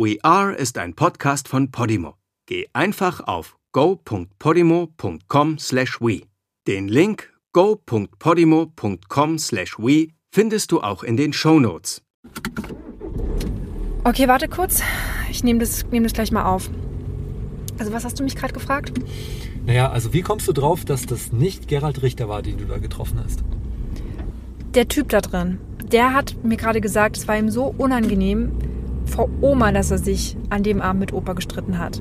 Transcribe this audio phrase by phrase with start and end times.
[0.00, 2.14] We Are ist ein Podcast von Podimo.
[2.46, 6.22] Geh einfach auf go.podimo.com/we.
[6.68, 12.00] Den Link go.podimo.com/we findest du auch in den Show Notes.
[14.04, 14.82] Okay, warte kurz.
[15.32, 16.70] Ich nehme das, nehm das gleich mal auf.
[17.80, 18.92] Also, was hast du mich gerade gefragt?
[19.66, 22.78] Naja, also wie kommst du drauf, dass das nicht Gerald Richter war, den du da
[22.78, 23.42] getroffen hast?
[24.74, 28.52] Der Typ da drin, der hat mir gerade gesagt, es war ihm so unangenehm
[29.08, 32.00] vor Oma, dass er sich an dem Abend mit Opa gestritten hat.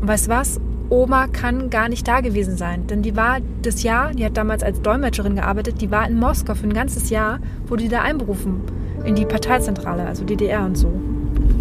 [0.00, 0.60] Und weißt was?
[0.90, 4.62] Oma kann gar nicht da gewesen sein, denn die war das Jahr, die hat damals
[4.62, 8.60] als Dolmetscherin gearbeitet, die war in Moskau für ein ganzes Jahr, wurde die da einberufen
[9.04, 10.92] in die Parteizentrale, also DDR und so.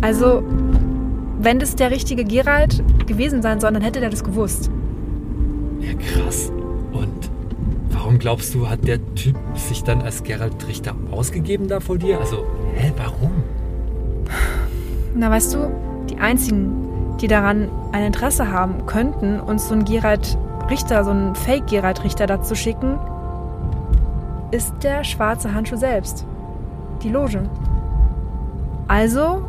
[0.01, 0.43] Also,
[1.39, 4.69] wenn das der richtige Gerald gewesen sein soll, dann hätte der das gewusst.
[5.79, 6.51] Ja, krass.
[6.91, 7.31] Und
[7.91, 12.19] warum glaubst du, hat der Typ sich dann als Gerald Richter ausgegeben da vor dir?
[12.19, 13.31] Also, hä, warum?
[15.15, 15.71] Na, weißt du,
[16.09, 20.37] die einzigen, die daran ein Interesse haben könnten, uns so einen Gerald
[20.69, 22.97] Richter, so einen Fake-Gerald Richter dazu schicken,
[24.51, 26.25] ist der schwarze Handschuh selbst.
[27.03, 27.49] Die Loge.
[28.87, 29.45] Also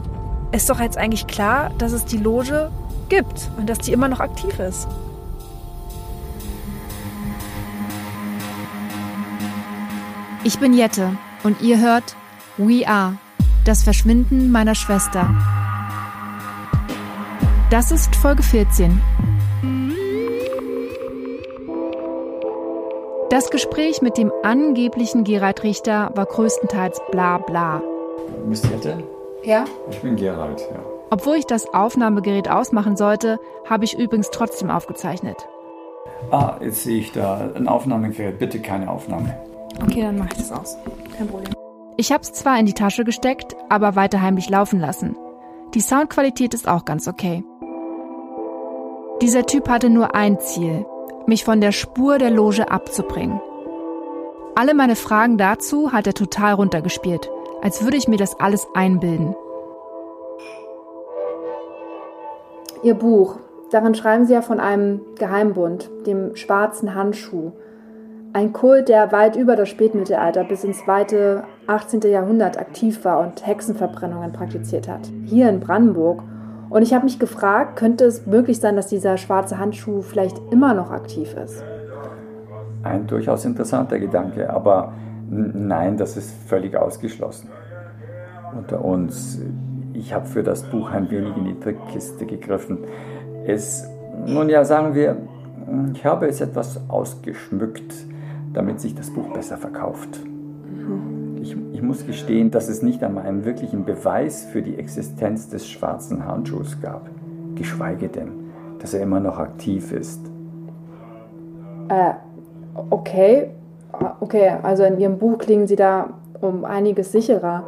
[0.52, 2.70] ist doch jetzt eigentlich klar, dass es die Loge
[3.08, 4.88] gibt und dass die immer noch aktiv ist.
[10.44, 12.16] Ich bin Jette und ihr hört
[12.58, 13.16] We Are,
[13.64, 15.53] das Verschwinden meiner Schwester.
[17.74, 19.02] Das ist Folge 14.
[23.30, 27.82] Das Gespräch mit dem angeblichen Gerald Richter war größtenteils bla bla.
[28.46, 29.02] Miss Jette?
[29.42, 29.64] Ja?
[29.90, 30.78] Ich bin Gerald, ja.
[31.10, 35.48] Obwohl ich das Aufnahmegerät ausmachen sollte, habe ich übrigens trotzdem aufgezeichnet.
[36.30, 38.38] Ah, jetzt sehe ich da ein Aufnahmegerät.
[38.38, 39.36] Bitte keine Aufnahme.
[39.82, 40.78] Okay, dann mache ich das aus.
[41.18, 41.52] Kein Problem.
[41.96, 45.16] Ich habe es zwar in die Tasche gesteckt, aber weiter heimlich laufen lassen.
[45.74, 47.42] Die Soundqualität ist auch ganz okay.
[49.22, 50.84] Dieser Typ hatte nur ein Ziel,
[51.26, 53.40] mich von der Spur der Loge abzubringen.
[54.56, 57.30] Alle meine Fragen dazu hat er total runtergespielt,
[57.62, 59.36] als würde ich mir das alles einbilden.
[62.82, 63.36] Ihr Buch,
[63.70, 67.52] darin schreiben Sie ja von einem Geheimbund, dem schwarzen Handschuh.
[68.32, 72.00] Ein Kult, der weit über das Spätmittelalter bis ins weite 18.
[72.00, 75.08] Jahrhundert aktiv war und Hexenverbrennungen praktiziert hat.
[75.24, 76.24] Hier in Brandenburg.
[76.74, 80.74] Und ich habe mich gefragt, könnte es möglich sein, dass dieser schwarze Handschuh vielleicht immer
[80.74, 81.62] noch aktiv ist?
[82.82, 84.92] Ein durchaus interessanter Gedanke, aber
[85.30, 87.48] nein, das ist völlig ausgeschlossen.
[88.56, 89.40] Unter uns,
[89.92, 92.78] ich habe für das Buch ein wenig in die Trickkiste gegriffen.
[93.46, 93.88] Es,
[94.26, 95.16] nun ja, sagen wir,
[95.94, 97.94] ich habe es etwas ausgeschmückt
[98.54, 100.20] damit sich das Buch besser verkauft.
[101.44, 105.68] Ich, ich, muss gestehen, dass es nicht einmal einen wirklichen Beweis für die Existenz des
[105.68, 107.10] schwarzen Handschuhs gab,
[107.54, 110.20] geschweige denn, dass er immer noch aktiv ist.
[111.90, 112.14] Äh,
[112.88, 113.50] okay.
[114.20, 117.62] Okay, also in Ihrem Buch klingen Sie da um einiges sicherer.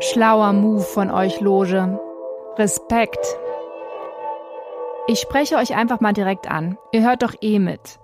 [0.00, 1.98] Schlauer Move von euch, Loge.
[2.58, 3.38] Respekt.
[5.06, 6.76] Ich spreche euch einfach mal direkt an.
[6.92, 7.98] Ihr hört doch eh mit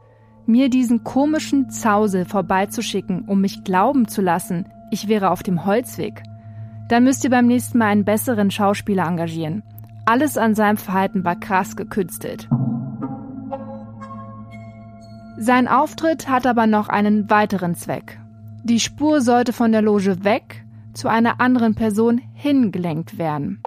[0.46, 6.22] mir diesen komischen Zausel vorbeizuschicken, um mich glauben zu lassen, ich wäre auf dem Holzweg.
[6.88, 9.62] Dann müsst ihr beim nächsten Mal einen besseren Schauspieler engagieren.
[10.06, 12.48] Alles an seinem Verhalten war krass gekünstelt.
[15.38, 18.18] Sein Auftritt hat aber noch einen weiteren Zweck.
[18.64, 23.62] Die Spur sollte von der Loge weg zu einer anderen Person hingelenkt werden.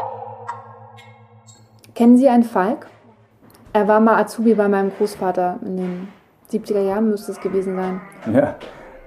[1.95, 2.87] Kennen Sie einen Falk?
[3.71, 6.07] Er war mal Azubi bei meinem Großvater in den
[6.53, 8.01] 70er Jahren müsste es gewesen sein.
[8.31, 8.55] Ja,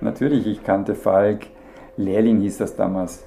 [0.01, 1.47] natürlich, ich kannte Falk.
[1.97, 3.25] Lehrling hieß das damals.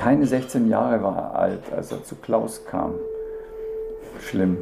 [0.00, 2.94] Keine 16 Jahre war er alt, als er zu Klaus kam.
[4.20, 4.58] Schlimm,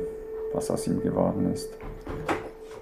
[0.55, 1.71] was aus ihm geworden ist.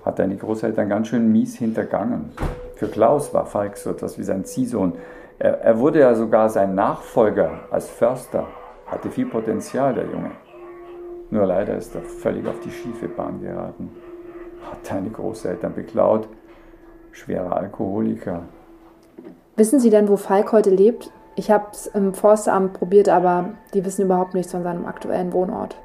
[0.04, 2.30] Hat deine Großeltern ganz schön mies hintergangen.
[2.76, 4.94] Für Klaus war Falk so etwas wie sein Ziehsohn.
[5.38, 8.46] Er, er wurde ja sogar sein Nachfolger als Förster.
[8.86, 10.30] Hatte viel Potenzial, der Junge.
[11.30, 13.90] Nur leider ist er völlig auf die schiefe Bahn geraten
[14.68, 16.28] hat deine Großeltern beklaut.
[17.12, 18.42] Schwerer Alkoholiker.
[19.56, 21.10] Wissen Sie denn, wo Falk heute lebt?
[21.36, 25.76] Ich habe es im Forstamt probiert, aber die wissen überhaupt nichts von seinem aktuellen Wohnort.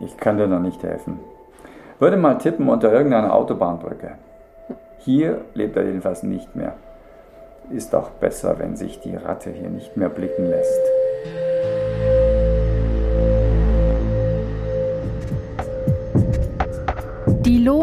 [0.00, 1.18] Ich kann dir noch nicht helfen.
[1.98, 4.12] Würde mal tippen unter irgendeiner Autobahnbrücke.
[4.98, 6.74] Hier lebt er jedenfalls nicht mehr.
[7.70, 10.80] Ist auch besser, wenn sich die Ratte hier nicht mehr blicken lässt.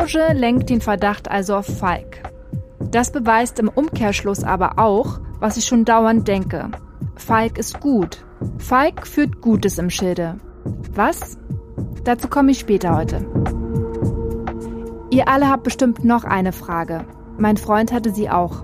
[0.05, 2.21] Loge lenkt den Verdacht also auf Falk.
[2.91, 6.69] Das beweist im Umkehrschluss aber auch, was ich schon dauernd denke.
[7.15, 8.23] Falk ist gut,
[8.59, 10.35] Falk führt Gutes im Schilde.
[10.93, 11.39] Was?
[12.03, 13.25] Dazu komme ich später heute.
[15.09, 17.05] Ihr alle habt bestimmt noch eine Frage.
[17.39, 18.63] Mein Freund hatte sie auch.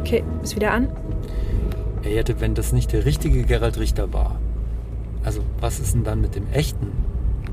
[0.00, 0.88] Okay, ist wieder an.
[2.02, 4.40] Er hätte, wenn das nicht der richtige Gerald Richter war.
[5.22, 7.07] Also, was ist denn dann mit dem echten?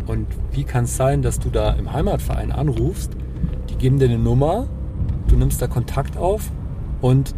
[0.08, 3.12] Und wie kann es sein, dass du da im Heimatverein anrufst,
[3.70, 4.68] die geben dir eine Nummer,
[5.28, 6.52] du nimmst da Kontakt auf
[7.02, 7.34] und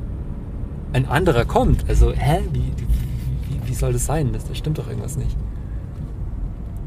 [0.93, 1.85] ein anderer kommt?
[1.87, 2.41] Also, hä?
[2.51, 4.33] Wie, wie, wie soll das sein?
[4.33, 5.35] Das, das stimmt doch irgendwas nicht.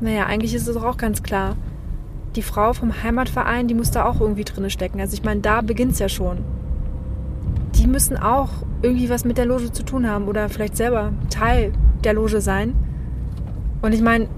[0.01, 1.57] Naja, eigentlich ist es doch auch ganz klar.
[2.37, 5.01] Die Frau vom Heimatverein, die muss da auch irgendwie drinne stecken.
[5.01, 6.39] Also ich meine, da beginnt es ja schon.
[7.75, 8.51] Die müssen auch
[8.83, 11.73] irgendwie was mit der Loge zu tun haben oder vielleicht selber Teil
[12.05, 12.75] der Loge sein.
[13.83, 14.29] Und ich meine,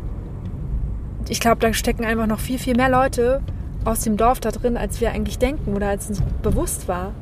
[1.28, 3.42] ich glaube, da stecken einfach noch viel, viel mehr Leute
[3.84, 7.12] aus dem Dorf da drin, als wir eigentlich denken oder als uns bewusst war.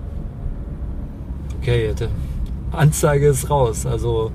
[1.61, 2.09] Okay, Jette.
[2.73, 3.87] Anzeige ist raus.
[3.87, 4.31] Also,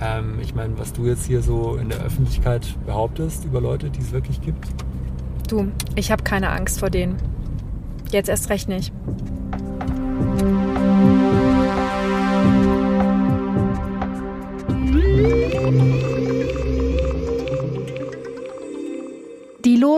[0.00, 4.00] ähm, ich meine, was du jetzt hier so in der Öffentlichkeit behauptest über Leute, die
[4.00, 4.66] es wirklich gibt.
[5.48, 7.16] Du, ich habe keine Angst vor denen.
[8.10, 8.92] Jetzt erst recht nicht.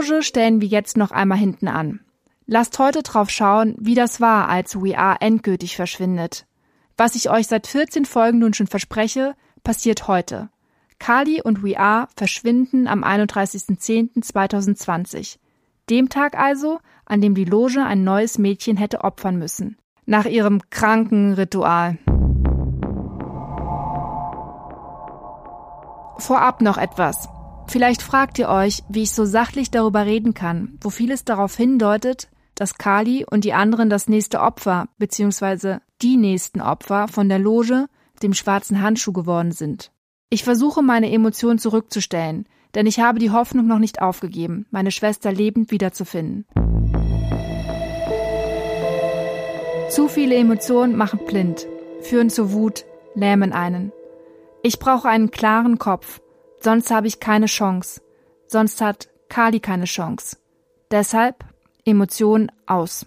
[0.03, 2.01] Loge stellen wir jetzt noch einmal hinten an.
[2.47, 6.45] Lasst heute drauf schauen, wie das war, als We Are endgültig verschwindet.
[6.97, 10.51] Was ich euch seit 14 Folgen nun schon verspreche, passiert heute.
[10.99, 15.37] Kali und We Are verschwinden am 31.10.2020.
[15.89, 19.77] Dem Tag also, an dem die Loge ein neues Mädchen hätte opfern müssen.
[20.05, 21.99] Nach ihrem kranken Ritual.
[26.19, 27.29] Vorab noch etwas.
[27.73, 32.29] Vielleicht fragt ihr euch, wie ich so sachlich darüber reden kann, wo vieles darauf hindeutet,
[32.55, 35.79] dass Kali und die anderen das nächste Opfer bzw.
[36.03, 37.87] die nächsten Opfer von der Loge,
[38.23, 39.91] dem schwarzen Handschuh geworden sind.
[40.29, 45.33] Ich versuche meine Emotionen zurückzustellen, denn ich habe die Hoffnung noch nicht aufgegeben, meine Schwester
[45.33, 46.45] lebend wiederzufinden.
[49.89, 51.67] Zu viele Emotionen machen blind,
[52.03, 52.85] führen zu Wut,
[53.15, 53.93] lähmen einen.
[54.63, 56.21] Ich brauche einen klaren Kopf,
[56.63, 58.01] sonst habe ich keine Chance,
[58.47, 60.37] sonst hat Kali keine Chance.
[60.91, 61.45] Deshalb
[61.85, 63.07] Emotionen aus.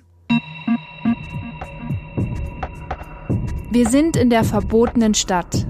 [3.72, 5.68] Wir sind in der verbotenen Stadt,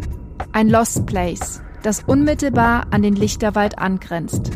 [0.52, 4.52] ein Lost Place, das unmittelbar an den Lichterwald angrenzt.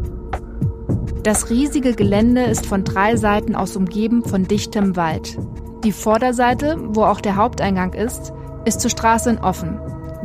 [1.23, 5.37] Das riesige Gelände ist von drei Seiten aus umgeben von dichtem Wald.
[5.83, 8.33] Die Vorderseite, wo auch der Haupteingang ist,
[8.65, 9.79] ist zur Straße offen.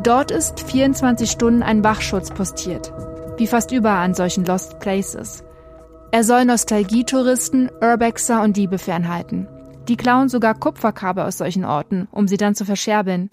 [0.05, 2.93] Dort ist 24 Stunden ein Wachschutz postiert,
[3.39, 5.43] wie fast überall an solchen Lost Places.
[6.11, 9.49] Er soll Nostalgietouristen, Urbexer und Diebe fernhalten.
[9.89, 13.31] Die klauen sogar Kupferkabel aus solchen Orten, um sie dann zu verscherbeln.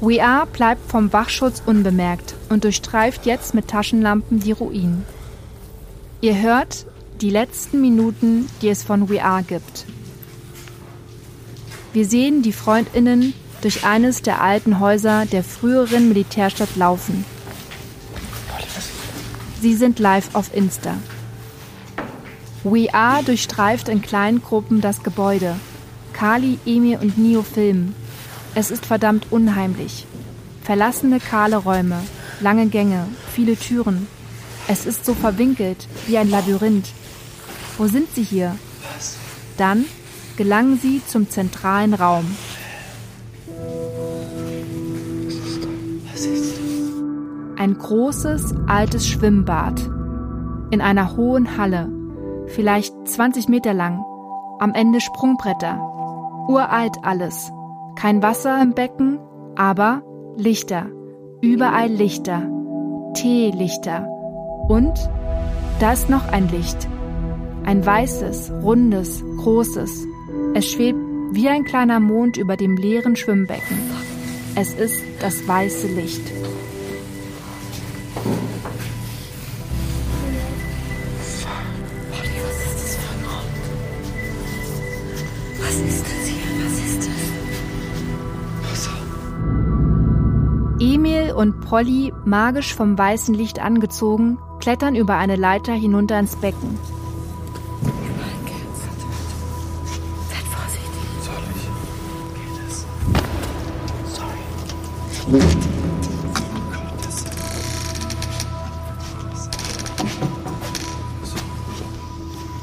[0.00, 5.04] We Are bleibt vom Wachschutz unbemerkt und durchstreift jetzt mit Taschenlampen die Ruinen.
[6.22, 6.86] Ihr hört
[7.20, 9.84] die letzten Minuten, die es von We Are gibt.
[11.92, 17.24] Wir sehen die Freundinnen durch eines der alten Häuser der früheren Militärstadt laufen.
[19.60, 20.94] Sie sind live auf Insta.
[22.64, 25.56] We Are durchstreift in kleinen Gruppen das Gebäude.
[26.14, 27.94] Kali, Emil und Nio filmen.
[28.54, 30.06] Es ist verdammt unheimlich.
[30.62, 32.00] Verlassene, kahle Räume,
[32.40, 34.06] lange Gänge, viele Türen.
[34.68, 36.88] Es ist so verwinkelt, wie ein Labyrinth.
[37.78, 38.56] Wo sind sie hier?
[39.56, 39.84] Dann
[40.36, 42.24] gelangen sie zum zentralen Raum.
[47.56, 49.80] Ein großes, altes Schwimmbad.
[50.70, 51.88] In einer hohen Halle.
[52.48, 54.04] Vielleicht 20 Meter lang.
[54.58, 55.80] Am Ende Sprungbretter.
[56.48, 57.52] Uralt alles.
[57.96, 59.18] Kein Wasser im Becken,
[59.54, 60.02] aber
[60.36, 60.86] Lichter.
[61.40, 62.42] Überall Lichter.
[63.14, 64.15] Teelichter.
[64.68, 64.98] Und
[65.78, 66.88] da ist noch ein Licht.
[67.64, 70.06] Ein weißes, rundes, großes.
[70.54, 70.98] Es schwebt
[71.32, 73.78] wie ein kleiner Mond über dem leeren Schwimmbecken.
[74.54, 76.32] Es ist das weiße Licht.
[90.78, 96.76] Emil und Polly, magisch vom weißen Licht angezogen, klettern über eine Leiter hinunter ins Becken.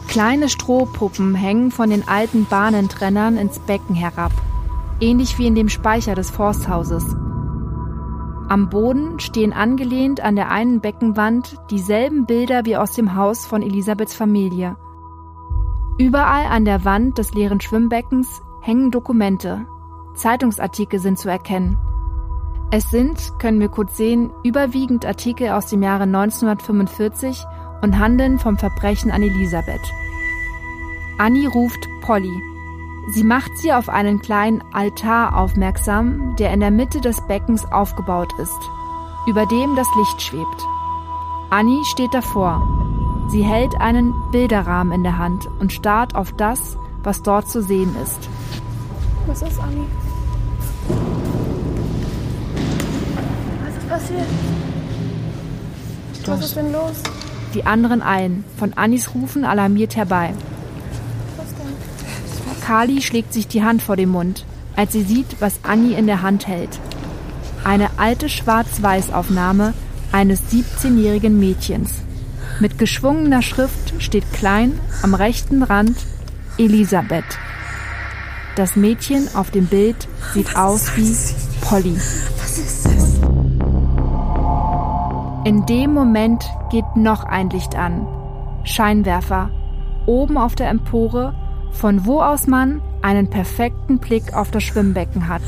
[0.10, 4.34] Kleine Strohpuppen hängen von den alten Bahnentrennern ins Becken herab,
[5.00, 7.16] ähnlich wie in dem Speicher des Forsthauses.
[8.50, 13.62] Am Boden stehen angelehnt an der einen Beckenwand dieselben Bilder wie aus dem Haus von
[13.62, 14.76] Elisabeths Familie.
[15.98, 19.66] Überall an der Wand des leeren Schwimmbeckens hängen Dokumente.
[20.16, 21.78] Zeitungsartikel sind zu erkennen.
[22.72, 27.46] Es sind, können wir kurz sehen, überwiegend Artikel aus dem Jahre 1945
[27.82, 29.92] und handeln vom Verbrechen an Elisabeth.
[31.20, 32.53] Annie ruft Polly.
[33.08, 38.32] Sie macht sie auf einen kleinen Altar aufmerksam, der in der Mitte des Beckens aufgebaut
[38.40, 38.60] ist,
[39.28, 40.66] über dem das Licht schwebt.
[41.50, 42.62] Annie steht davor.
[43.30, 47.94] Sie hält einen Bilderrahmen in der Hand und starrt auf das, was dort zu sehen
[48.02, 48.30] ist.
[49.28, 49.86] Was ist Annie?
[53.66, 54.28] Was ist passiert?
[56.26, 57.04] Was ist denn los?
[57.54, 60.34] Die anderen eilen, von Annis Rufen alarmiert herbei.
[62.74, 66.24] Kali schlägt sich die Hand vor den Mund, als sie sieht, was Annie in der
[66.24, 66.80] Hand hält.
[67.64, 69.76] Eine alte Schwarz-Weiß-Aufnahme
[70.12, 72.02] eines 17-jährigen Mädchens.
[72.60, 75.96] Mit geschwungener Schrift steht klein am rechten Rand
[76.58, 77.38] Elisabeth.
[78.56, 81.16] Das Mädchen auf dem Bild sieht aus wie
[81.62, 81.96] Polly.
[82.40, 83.20] Was ist das?
[85.46, 88.08] In dem Moment geht noch ein Licht an.
[88.64, 89.52] Scheinwerfer.
[90.08, 91.36] Oben auf der Empore,
[91.84, 95.42] von wo aus man einen perfekten Blick auf das Schwimmbecken hat.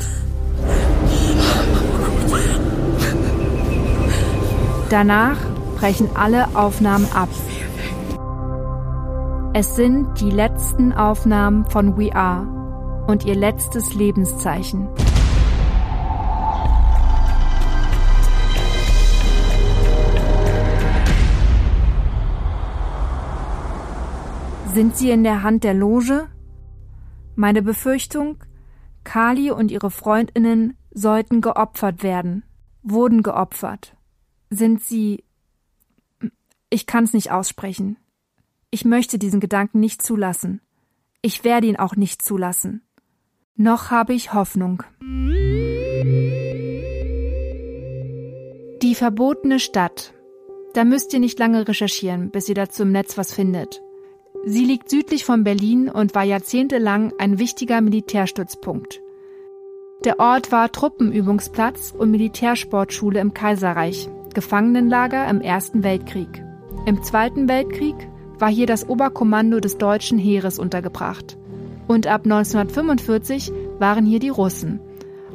[4.90, 5.38] Danach
[5.78, 7.30] brechen alle Aufnahmen ab.
[9.54, 12.46] Es sind die letzten Aufnahmen von We Are
[13.06, 14.88] und ihr letztes Lebenszeichen.
[24.76, 26.28] Sind sie in der Hand der Loge?
[27.34, 28.44] Meine Befürchtung,
[29.04, 32.44] Kali und ihre Freundinnen sollten geopfert werden,
[32.82, 33.96] wurden geopfert.
[34.50, 35.24] Sind sie.
[36.68, 37.96] Ich kann's nicht aussprechen.
[38.70, 40.60] Ich möchte diesen Gedanken nicht zulassen.
[41.22, 42.82] Ich werde ihn auch nicht zulassen.
[43.54, 44.82] Noch habe ich Hoffnung.
[48.82, 50.12] Die verbotene Stadt.
[50.74, 53.80] Da müsst ihr nicht lange recherchieren, bis ihr dazu im Netz was findet.
[54.48, 59.02] Sie liegt südlich von Berlin und war jahrzehntelang ein wichtiger Militärstützpunkt.
[60.04, 66.44] Der Ort war Truppenübungsplatz und Militärsportschule im Kaiserreich, Gefangenenlager im Ersten Weltkrieg.
[66.86, 67.96] Im Zweiten Weltkrieg
[68.38, 71.36] war hier das Oberkommando des deutschen Heeres untergebracht.
[71.88, 73.50] Und ab 1945
[73.80, 74.78] waren hier die Russen.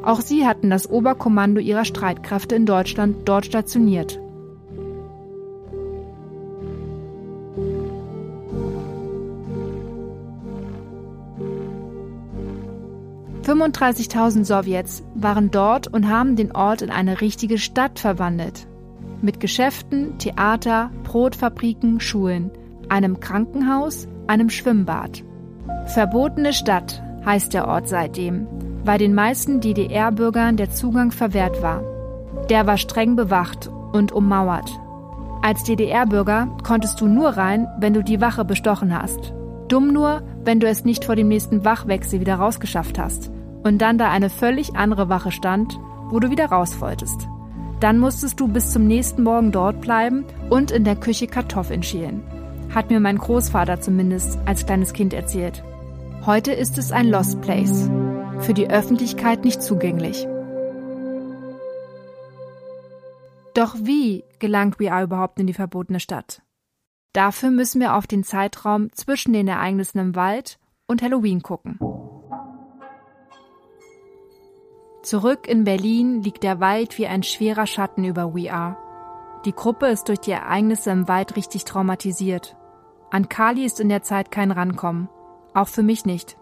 [0.02, 4.18] Auch sie hatten das Oberkommando ihrer Streitkräfte in Deutschland dort stationiert.
[13.52, 18.66] 35.000 Sowjets waren dort und haben den Ort in eine richtige Stadt verwandelt.
[19.20, 22.50] Mit Geschäften, Theater, Brotfabriken, Schulen,
[22.88, 25.22] einem Krankenhaus, einem Schwimmbad.
[25.84, 28.46] Verbotene Stadt heißt der Ort seitdem,
[28.84, 31.82] weil den meisten DDR-Bürgern der Zugang verwehrt war.
[32.48, 34.70] Der war streng bewacht und ummauert.
[35.42, 39.34] Als DDR-Bürger konntest du nur rein, wenn du die Wache bestochen hast.
[39.68, 43.30] Dumm nur, wenn du es nicht vor dem nächsten Wachwechsel wieder rausgeschafft hast
[43.62, 45.78] und dann da eine völlig andere Wache stand,
[46.10, 47.28] wo du wieder raus wolltest.
[47.80, 52.22] Dann musstest du bis zum nächsten Morgen dort bleiben und in der Küche Kartoffeln schälen.
[52.74, 55.64] Hat mir mein Großvater zumindest als kleines Kind erzählt.
[56.24, 57.90] Heute ist es ein Lost Place.
[58.38, 60.26] Für die Öffentlichkeit nicht zugänglich.
[63.54, 66.42] Doch wie gelangt We Are überhaupt in die verbotene Stadt?
[67.12, 71.78] Dafür müssen wir auf den Zeitraum zwischen den Ereignissen im Wald und Halloween gucken.
[75.02, 78.76] Zurück in Berlin liegt der Wald wie ein schwerer Schatten über We Are.
[79.44, 82.56] Die Gruppe ist durch die Ereignisse im Wald richtig traumatisiert.
[83.10, 85.08] An Kali ist in der Zeit kein Rankommen.
[85.54, 86.38] Auch für mich nicht.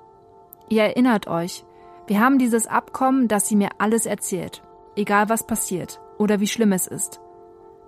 [0.69, 1.65] Ihr erinnert euch,
[2.07, 4.63] wir haben dieses Abkommen, dass sie mir alles erzählt.
[4.95, 7.21] Egal was passiert oder wie schlimm es ist.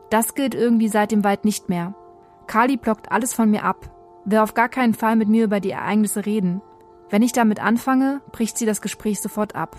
[0.09, 1.95] Das gilt irgendwie seit dem Wald nicht mehr.
[2.47, 3.91] Kali blockt alles von mir ab,
[4.25, 6.63] will auf gar keinen Fall mit mir über die Ereignisse reden.
[7.11, 9.77] Wenn ich damit anfange, bricht sie das Gespräch sofort ab.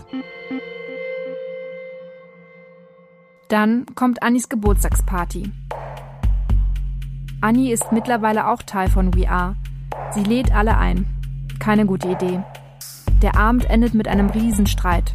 [3.48, 5.52] Dann kommt Annis Geburtstagsparty.
[7.40, 9.56] Annie ist mittlerweile auch Teil von We Are.
[10.12, 11.06] Sie lädt alle ein.
[11.58, 12.42] Keine gute Idee.
[13.22, 15.14] Der Abend endet mit einem Riesenstreit.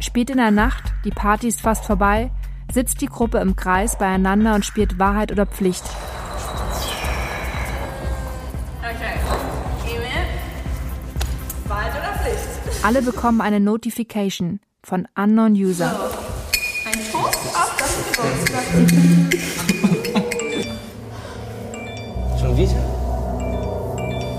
[0.00, 2.30] Spät in der Nacht, die Party ist fast vorbei,
[2.72, 5.84] sitzt die Gruppe im Kreis beieinander und spielt Wahrheit oder Pflicht.
[8.80, 9.18] Okay.
[11.68, 12.84] Wahrheit oder Pflicht?
[12.84, 16.13] Alle bekommen eine Notification von Unknown User.
[22.40, 22.70] Schon wieder?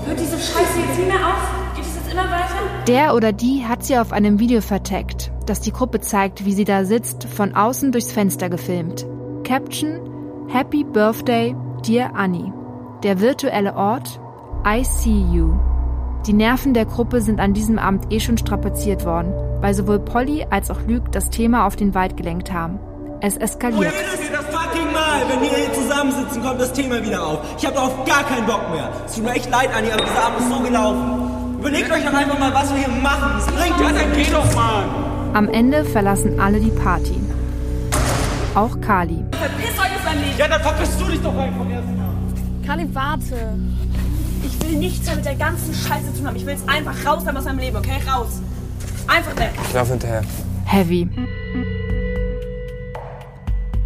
[0.06, 1.74] Hört diese Scheiße jetzt nie mehr auf?
[1.74, 2.54] Geht es jetzt immer weiter?
[2.86, 6.64] Der oder die hat sie auf einem Video vertaggt, das die Gruppe zeigt, wie sie
[6.64, 9.04] da sitzt, von außen durchs Fenster gefilmt.
[9.44, 10.00] Caption
[10.48, 11.54] Happy Birthday,
[11.86, 12.50] Dear Annie.
[13.02, 14.18] Der virtuelle Ort
[14.66, 15.52] I See You.
[16.26, 20.46] Die Nerven der Gruppe sind an diesem Abend eh schon strapaziert worden, weil sowohl Polly
[20.48, 22.78] als auch Luke das Thema auf den Wald gelenkt haben.
[23.20, 23.92] Es eskaliert.
[23.92, 27.38] Jedes das fucking Mal, wenn wir hier zusammensitzen, kommt das Thema wieder auf.
[27.58, 28.90] Ich habe darauf gar keinen Bock mehr.
[29.06, 31.58] Es tut mir echt leid, Anni, aber dieser Abend ist so gelaufen.
[31.58, 33.38] Überlegt euch doch einfach mal, was wir hier machen.
[33.38, 34.84] Es bringt ja, dann geh doch mal.
[35.32, 37.18] Am Ende verlassen alle die Party.
[38.54, 39.24] Auch Kali.
[39.32, 40.38] Verpisst euch aus meinem Leben.
[40.38, 42.06] Ja, dann verpisst du dich doch einfach erstmal.
[42.66, 43.58] Kali, warte.
[44.44, 46.36] Ich will nichts mehr mit der ganzen Scheiße zu tun haben.
[46.36, 47.98] Ich will jetzt einfach raus haben aus meinem Leben, okay?
[48.08, 48.40] Raus.
[49.08, 49.50] Einfach weg.
[49.66, 50.22] Ich lauf hinterher.
[50.64, 51.08] Heavy.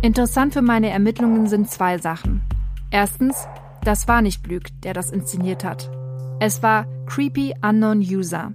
[0.02, 2.42] Interessant für meine Ermittlungen sind zwei Sachen.
[2.90, 3.46] Erstens,
[3.84, 5.90] das war nicht Blück, der das inszeniert hat.
[6.40, 8.54] Es war Creepy Unknown User.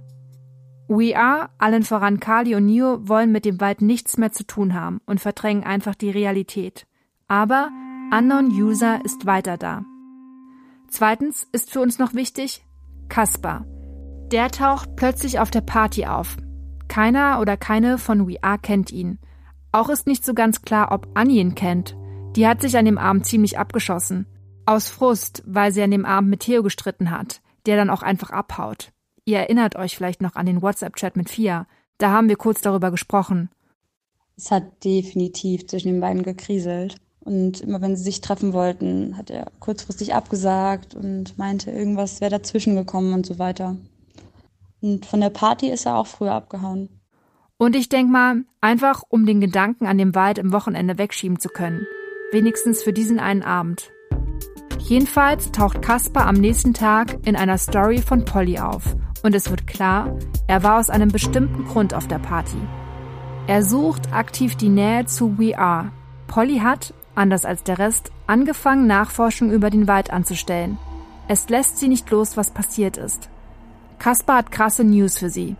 [0.88, 4.74] We Are, allen voran Kali und Neo, wollen mit dem Wald nichts mehr zu tun
[4.74, 6.86] haben und verdrängen einfach die Realität.
[7.28, 7.70] Aber
[8.12, 9.84] Unknown User ist weiter da.
[10.88, 12.64] Zweitens ist für uns noch wichtig
[13.08, 13.64] Kaspar.
[14.32, 16.36] Der taucht plötzlich auf der Party auf.
[16.88, 19.20] Keiner oder keine von We Are kennt ihn.
[19.72, 21.96] Auch ist nicht so ganz klar, ob Annie ihn kennt.
[22.36, 24.26] Die hat sich an dem Abend ziemlich abgeschossen.
[24.66, 28.30] Aus Frust, weil sie an dem Abend mit Theo gestritten hat, der dann auch einfach
[28.30, 28.92] abhaut.
[29.24, 31.66] Ihr erinnert euch vielleicht noch an den WhatsApp-Chat mit Fia.
[31.98, 33.50] Da haben wir kurz darüber gesprochen.
[34.36, 36.96] Es hat definitiv zwischen den beiden gekriselt.
[37.20, 42.30] Und immer wenn sie sich treffen wollten, hat er kurzfristig abgesagt und meinte, irgendwas wäre
[42.30, 43.76] dazwischen gekommen und so weiter.
[44.80, 46.95] Und von der Party ist er auch früher abgehauen.
[47.58, 51.48] Und ich denk mal, einfach um den Gedanken an dem Wald im Wochenende wegschieben zu
[51.48, 51.86] können.
[52.30, 53.90] Wenigstens für diesen einen Abend.
[54.80, 58.94] Jedenfalls taucht Caspar am nächsten Tag in einer Story von Polly auf.
[59.22, 62.58] Und es wird klar, er war aus einem bestimmten Grund auf der Party.
[63.46, 65.92] Er sucht aktiv die Nähe zu We Are.
[66.26, 70.76] Polly hat, anders als der Rest, angefangen, Nachforschung über den Wald anzustellen.
[71.26, 73.30] Es lässt sie nicht los, was passiert ist.
[73.98, 75.56] Caspar hat krasse News für sie.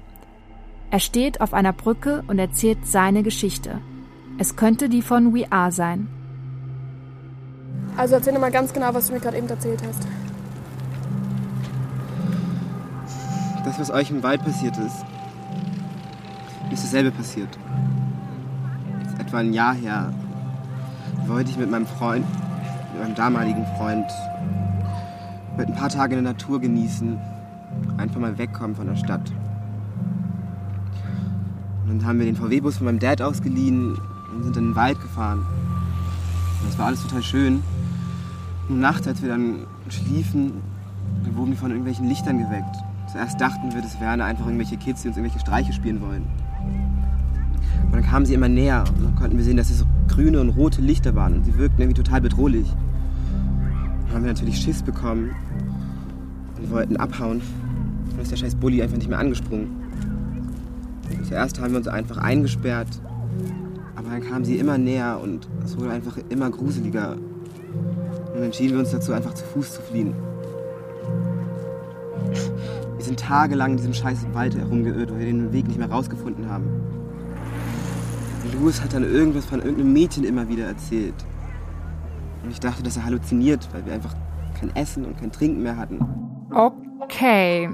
[0.90, 3.80] Er steht auf einer Brücke und erzählt seine Geschichte.
[4.38, 6.08] Es könnte die von We Are sein.
[7.96, 10.06] Also erzähl mir mal ganz genau, was du mir gerade eben erzählt hast.
[13.64, 15.04] Das, was euch im Wald passiert ist,
[16.70, 17.48] ist dasselbe passiert.
[19.06, 20.12] Ist etwa ein Jahr her
[21.26, 22.26] wollte ich mit meinem Freund,
[22.92, 24.06] mit meinem damaligen Freund,
[25.56, 27.18] mit ein paar Tage in der Natur genießen.
[27.96, 29.32] Einfach mal wegkommen von der Stadt.
[31.86, 33.94] Und dann haben wir den VW-Bus von meinem Dad ausgeliehen
[34.34, 35.38] und sind in den Wald gefahren.
[35.38, 37.62] Und das war alles total schön.
[38.68, 40.54] Und nachts, als wir dann schliefen,
[41.24, 42.76] da wurden wir von irgendwelchen Lichtern geweckt.
[43.12, 46.24] Zuerst dachten wir, das wären einfach irgendwelche Kids, die uns irgendwelche Streiche spielen wollen.
[47.84, 50.50] Und dann kamen sie immer näher und dann konnten wir sehen, dass es grüne und
[50.50, 52.66] rote Lichter waren und sie wirkten irgendwie total bedrohlich.
[54.06, 55.30] Dann haben wir natürlich Schiss bekommen
[56.58, 57.40] und wollten abhauen.
[58.10, 59.85] Dann ist der scheiß Bulli einfach nicht mehr angesprungen.
[61.28, 63.00] Zuerst haben wir uns einfach eingesperrt,
[63.96, 67.12] aber dann kamen sie immer näher und es wurde einfach immer gruseliger.
[67.12, 70.14] Und dann entschieden wir uns dazu, einfach zu Fuß zu fliehen.
[72.96, 76.48] Wir sind tagelang in diesem scheiß Wald herumgeirrt, weil wir den Weg nicht mehr rausgefunden
[76.48, 76.64] haben.
[78.52, 81.14] Louis hat dann irgendwas von irgendeinem Mädchen immer wieder erzählt.
[82.42, 84.14] Und ich dachte, dass er halluziniert, weil wir einfach
[84.58, 85.98] kein Essen und kein Trinken mehr hatten.
[86.50, 87.68] Okay.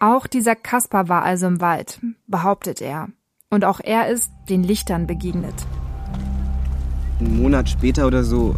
[0.00, 3.08] Auch dieser Kaspar war also im Wald, behauptet er.
[3.50, 5.54] Und auch er ist den Lichtern begegnet.
[7.18, 8.54] Einen Monat später oder so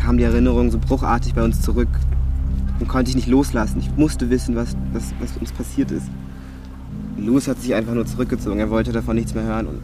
[0.00, 1.88] kam die Erinnerung so bruchartig bei uns zurück.
[2.78, 3.80] Dann konnte ich nicht loslassen.
[3.80, 6.06] Ich musste wissen, was, was, was uns passiert ist.
[7.16, 8.60] Louis hat sich einfach nur zurückgezogen.
[8.60, 9.66] Er wollte davon nichts mehr hören.
[9.66, 9.82] Und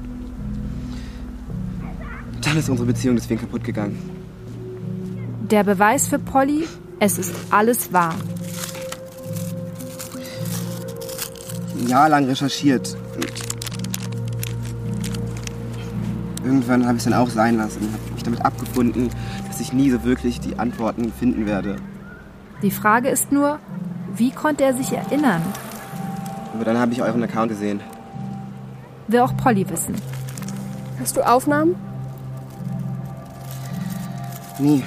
[2.42, 3.98] dann ist unsere Beziehung deswegen kaputt gegangen.
[5.50, 6.68] Der Beweis für Polly,
[7.00, 8.14] es ist alles wahr.
[11.84, 12.96] Ein Jahr lang recherchiert.
[16.38, 17.82] Und irgendwann habe ich es dann auch sein lassen.
[17.92, 19.10] Habe mich damit abgefunden,
[19.46, 21.76] dass ich nie so wirklich die Antworten finden werde.
[22.62, 23.58] Die Frage ist nur,
[24.16, 25.42] wie konnte er sich erinnern?
[26.54, 27.80] Aber dann habe ich euren Account gesehen.
[29.08, 29.94] Will auch Polly wissen.
[30.98, 31.74] Hast du Aufnahmen?
[34.58, 34.82] Nie.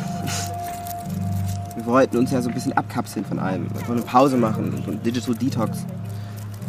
[1.76, 3.66] Wir wollten uns ja so ein bisschen abkapseln von allem.
[3.66, 5.86] Wir wollten eine Pause machen, so ein Digital Detox.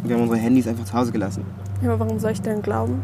[0.05, 1.45] Wir haben unsere Handys einfach zu Hause gelassen.
[1.83, 3.03] Ja, aber warum soll ich denn glauben?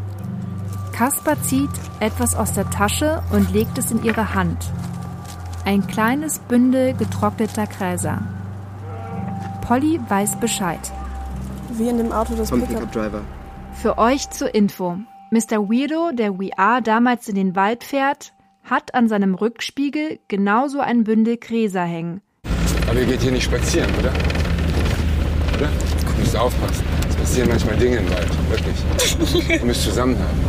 [0.91, 4.57] Kaspar zieht etwas aus der Tasche und legt es in ihre Hand.
[5.65, 8.21] Ein kleines Bündel getrockneter Gräser.
[9.61, 10.79] Polly weiß Bescheid.
[11.71, 12.49] Wie in dem Auto des.
[12.49, 13.21] Pickup-Driver.
[13.73, 14.97] Für euch zur Info.
[15.31, 15.69] Mr.
[15.69, 21.03] Weirdo, der We Are damals in den Wald fährt, hat an seinem Rückspiegel genauso ein
[21.03, 22.21] Bündel Gräser hängen.
[22.87, 23.89] Aber ihr geht hier nicht spazieren?
[23.99, 24.13] Oder?
[26.35, 26.83] Musst aufpassen.
[27.09, 28.29] Es passieren manchmal Dinge im Wald.
[28.49, 29.59] Wirklich.
[29.59, 30.39] Du müsst zusammenhalten.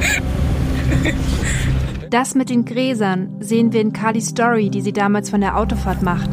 [2.11, 6.03] Das mit den Gräsern sehen wir in Carlys Story, die sie damals von der Autofahrt
[6.03, 6.31] macht.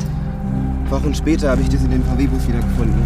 [0.90, 3.02] Wochen später habe ich das in dem VW-Bus wiedergefunden.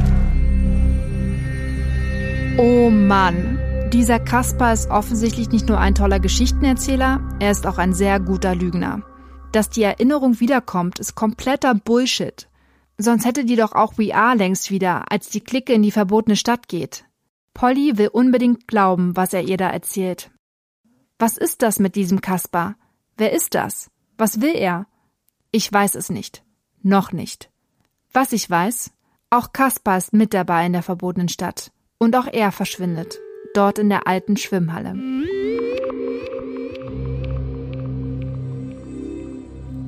[2.58, 3.60] Oh Mann.
[3.94, 8.54] Dieser Kaspar ist offensichtlich nicht nur ein toller Geschichtenerzähler, er ist auch ein sehr guter
[8.54, 9.02] Lügner.
[9.54, 12.48] Dass die Erinnerung wiederkommt, ist kompletter Bullshit.
[12.98, 16.36] Sonst hätte die doch auch We Are längst wieder, als die Clique in die verbotene
[16.36, 17.06] Stadt geht.
[17.54, 20.32] Polly will unbedingt glauben, was er ihr da erzählt.
[21.20, 22.76] Was ist das mit diesem Kaspar?
[23.16, 23.90] Wer ist das?
[24.18, 24.88] Was will er?
[25.52, 26.44] Ich weiß es nicht.
[26.82, 27.50] Noch nicht.
[28.14, 28.92] Was ich weiß,
[29.30, 31.72] auch Kaspar ist mit dabei in der verbotenen Stadt.
[32.00, 33.20] Und auch er verschwindet.
[33.54, 34.94] Dort in der alten Schwimmhalle.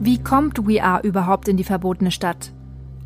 [0.02, 2.52] Wie kommt We Are überhaupt in die verbotene Stadt?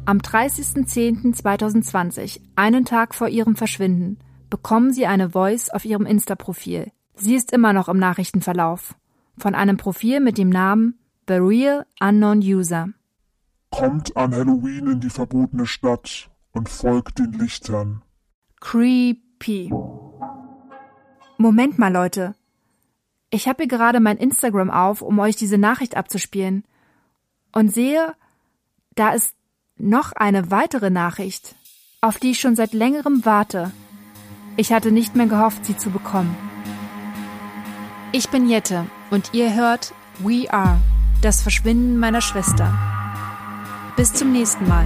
[0.05, 6.91] Am 30.10.2020, einen Tag vor ihrem Verschwinden, bekommen sie eine Voice auf ihrem Insta-Profil.
[7.15, 8.95] Sie ist immer noch im Nachrichtenverlauf.
[9.37, 12.89] Von einem Profil mit dem Namen The Real Unknown User.
[13.71, 18.01] Kommt an Halloween in die verbotene Stadt und folgt den Lichtern.
[18.59, 19.71] Creepy.
[21.37, 22.35] Moment mal, Leute.
[23.29, 26.65] Ich habe hier gerade mein Instagram auf, um euch diese Nachricht abzuspielen.
[27.53, 28.13] Und sehe,
[28.95, 29.33] da ist
[29.77, 31.55] noch eine weitere Nachricht,
[32.01, 33.71] auf die ich schon seit längerem warte.
[34.55, 36.35] Ich hatte nicht mehr gehofft, sie zu bekommen.
[38.11, 40.79] Ich bin Jette und ihr hört We Are,
[41.21, 42.73] das Verschwinden meiner Schwester.
[43.95, 44.85] Bis zum nächsten Mal.